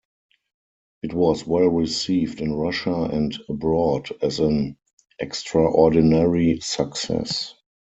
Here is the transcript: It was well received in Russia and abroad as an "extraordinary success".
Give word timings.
It 1.03 1.13
was 1.13 1.45
well 1.45 1.67
received 1.67 2.41
in 2.41 2.55
Russia 2.55 3.03
and 3.03 3.37
abroad 3.47 4.09
as 4.23 4.39
an 4.39 4.77
"extraordinary 5.19 6.59
success". 6.61 7.53